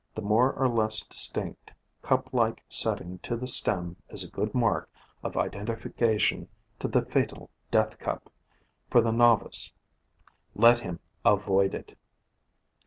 The 0.15 0.23
more 0.23 0.51
or 0.53 0.67
less 0.67 1.05
distinct 1.05 1.73
cup 2.01 2.33
like 2.33 2.63
setting 2.67 3.19
to 3.19 3.35
the 3.37 3.45
stem 3.45 3.97
is 4.09 4.23
a 4.23 4.31
good 4.31 4.55
mark 4.55 4.89
of 5.21 5.37
identification 5.37 6.49
to 6.79 6.87
the 6.87 7.05
fatal 7.05 7.51
Death 7.69 7.99
Cup, 7.99 8.31
for 8.89 9.01
the 9.01 9.11
nov 9.11 9.45
ice. 9.45 9.73
Let 10.55 10.79
him 10.79 11.01
avoid 11.23 11.75
it. 11.75 11.99